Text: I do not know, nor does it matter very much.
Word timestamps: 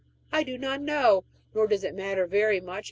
I 0.31 0.41
do 0.41 0.57
not 0.57 0.81
know, 0.81 1.25
nor 1.53 1.67
does 1.67 1.83
it 1.83 1.93
matter 1.93 2.25
very 2.25 2.59
much. 2.59 2.79